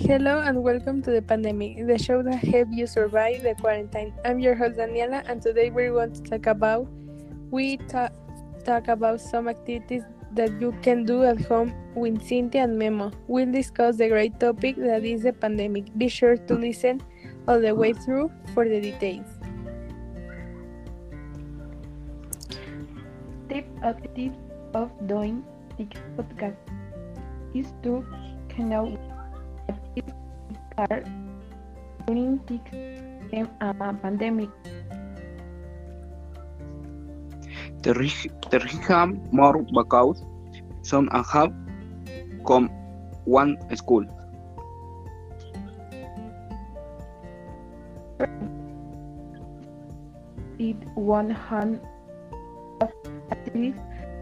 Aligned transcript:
Hello 0.00 0.40
and 0.40 0.62
welcome 0.62 1.02
to 1.02 1.10
the 1.10 1.20
pandemic, 1.20 1.86
the 1.86 1.98
show 1.98 2.22
that 2.22 2.42
helped 2.42 2.72
you 2.72 2.86
survive 2.86 3.42
the 3.42 3.54
quarantine. 3.54 4.14
I'm 4.24 4.38
your 4.38 4.54
host 4.54 4.78
Daniela, 4.78 5.22
and 5.28 5.42
today 5.42 5.68
we're 5.68 5.92
going 5.92 6.14
to 6.14 6.22
talk 6.22 6.46
about 6.46 6.88
we 7.50 7.76
ta- 7.76 8.08
talk 8.64 8.88
about 8.88 9.20
some 9.20 9.46
activities 9.46 10.02
that 10.32 10.58
you 10.58 10.72
can 10.80 11.04
do 11.04 11.24
at 11.24 11.44
home 11.44 11.74
with 11.94 12.24
Cynthia 12.26 12.64
and 12.64 12.78
Memo. 12.78 13.12
We'll 13.28 13.52
discuss 13.52 13.98
the 13.98 14.08
great 14.08 14.40
topic 14.40 14.76
that 14.76 15.04
is 15.04 15.24
the 15.24 15.34
pandemic. 15.34 15.92
Be 15.98 16.08
sure 16.08 16.38
to 16.38 16.54
listen 16.54 17.02
all 17.46 17.60
the 17.60 17.74
way 17.74 17.92
through 17.92 18.32
for 18.54 18.66
the 18.66 18.80
details. 18.80 19.28
Tip 23.50 23.68
objective 23.82 24.32
of 24.72 24.90
doing 25.06 25.44
this 25.76 25.88
podcast 26.16 26.56
is 27.52 27.74
to 27.82 28.02
know 28.56 28.96
is 29.96 30.04
are 30.78 31.02
during 32.06 32.40
this 32.48 33.46
uh, 33.60 33.92
pandemic. 34.02 34.48
There 37.82 38.00
is 38.00 38.28
more 39.32 39.62
because 39.62 40.24
some 40.82 41.08
have 41.08 41.52
come 42.46 42.68
one 43.24 43.56
school. 43.76 44.04
It 50.58 50.76
one 50.94 51.30
hand 51.30 51.80
of 52.80 52.92
at 53.30 53.54
least 53.54 53.78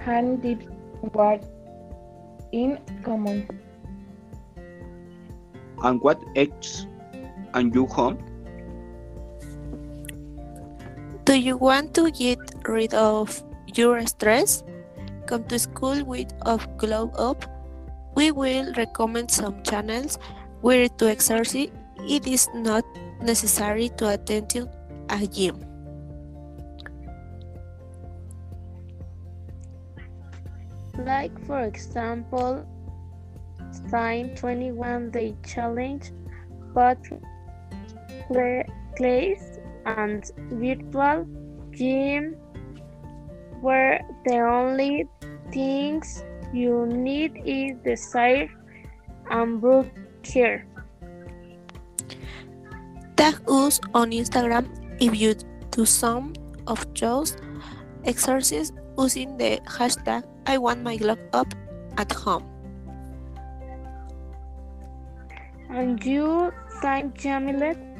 hand 0.00 0.42
tips 0.42 0.66
what 1.12 1.44
in 2.52 2.78
common. 3.04 3.48
And 5.82 6.00
what 6.00 6.22
else? 6.36 6.86
And 7.54 7.74
you 7.74 7.86
home? 7.86 8.18
Do 11.24 11.34
you 11.38 11.56
want 11.56 11.94
to 11.94 12.10
get 12.10 12.38
rid 12.66 12.94
of 12.94 13.42
your 13.74 14.06
stress? 14.06 14.62
Come 15.26 15.44
to 15.44 15.58
school 15.58 16.04
with 16.04 16.32
a 16.42 16.58
glow 16.78 17.10
up. 17.18 17.44
We 18.14 18.30
will 18.30 18.72
recommend 18.76 19.30
some 19.30 19.62
channels 19.62 20.18
where 20.60 20.88
to 20.88 21.08
exercise. 21.10 21.70
It 22.08 22.26
is 22.26 22.48
not 22.54 22.84
necessary 23.22 23.88
to 23.98 24.10
attend 24.10 24.50
to 24.50 24.68
a 25.10 25.26
gym. 25.26 25.62
Like, 30.98 31.32
for 31.46 31.62
example, 31.64 32.66
sign 33.90 34.34
21 34.36 35.10
day 35.10 35.34
challenge, 35.44 36.12
but 36.74 36.98
clays 38.96 39.58
and 39.86 40.24
virtual 40.50 41.26
gym 41.70 42.36
where 43.60 44.00
the 44.26 44.38
only 44.40 45.08
things 45.52 46.24
you 46.52 46.86
need 46.86 47.32
is 47.44 47.76
desire 47.84 48.48
and 49.30 49.60
broad 49.60 49.90
care. 50.22 50.66
Tag 53.16 53.40
us 53.48 53.80
on 53.94 54.10
Instagram 54.10 54.66
if 55.00 55.14
you 55.16 55.34
do 55.70 55.86
some 55.86 56.32
of 56.66 56.84
those 56.94 57.36
exercises 58.04 58.72
using 58.98 59.36
the 59.36 59.60
hashtag 59.64 60.24
I 60.46 60.58
want 60.58 60.82
my 60.82 60.96
glow 60.96 61.16
up 61.32 61.54
at 61.96 62.12
home. 62.12 62.51
And 65.72 66.04
you, 66.04 66.52
thank 66.82 67.16
Jamilet? 67.16 67.91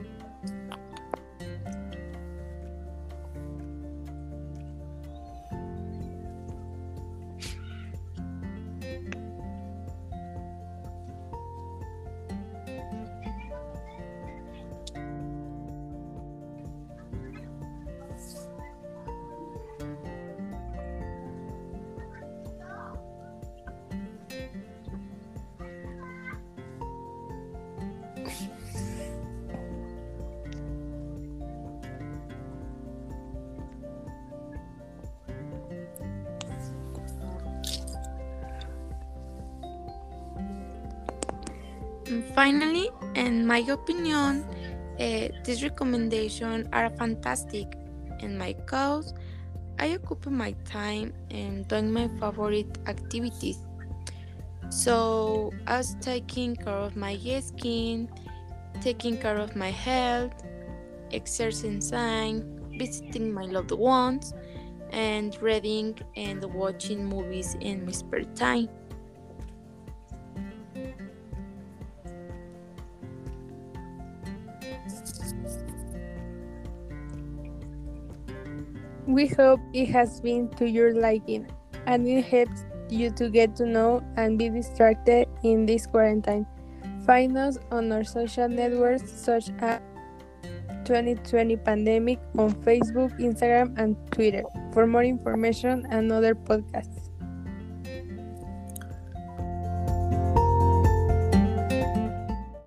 And 42.12 42.22
finally, 42.34 42.90
in 43.14 43.46
my 43.46 43.60
opinion, 43.72 44.44
uh, 45.00 45.28
these 45.44 45.62
recommendations 45.62 46.68
are 46.70 46.90
fantastic. 46.90 47.66
In 48.20 48.36
my 48.36 48.52
cause, 48.66 49.14
I 49.78 49.94
occupy 49.94 50.28
my 50.28 50.52
time 50.66 51.14
in 51.30 51.62
doing 51.62 51.90
my 51.90 52.08
favorite 52.20 52.76
activities. 52.86 53.60
So, 54.68 55.54
as 55.66 55.96
taking 56.02 56.54
care 56.54 56.84
of 56.84 56.96
my 56.96 57.16
skin, 57.40 58.10
taking 58.82 59.16
care 59.16 59.38
of 59.38 59.56
my 59.56 59.70
health, 59.70 60.34
exercising, 61.12 62.44
visiting 62.76 63.32
my 63.32 63.46
loved 63.46 63.72
ones, 63.72 64.34
and 64.90 65.34
reading 65.40 65.98
and 66.16 66.44
watching 66.52 67.06
movies 67.06 67.56
in 67.60 67.86
my 67.86 67.92
spare 67.92 68.24
time. 68.34 68.68
We 79.06 79.26
hope 79.26 79.60
it 79.72 79.86
has 79.90 80.20
been 80.20 80.48
to 80.56 80.68
your 80.68 80.94
liking 80.94 81.50
and 81.86 82.06
it 82.06 82.24
helps 82.24 82.64
you 82.88 83.10
to 83.10 83.28
get 83.28 83.56
to 83.56 83.66
know 83.66 84.02
and 84.16 84.38
be 84.38 84.48
distracted 84.48 85.28
in 85.42 85.66
this 85.66 85.86
quarantine. 85.86 86.46
Find 87.06 87.36
us 87.36 87.58
on 87.70 87.90
our 87.90 88.04
social 88.04 88.48
networks 88.48 89.10
such 89.10 89.50
as 89.58 89.80
2020 90.84 91.56
Pandemic 91.56 92.18
on 92.38 92.52
Facebook, 92.62 93.10
Instagram, 93.18 93.76
and 93.78 93.96
Twitter 94.10 94.42
for 94.72 94.86
more 94.86 95.04
information 95.04 95.86
and 95.90 96.10
other 96.12 96.34
podcasts. 96.34 97.11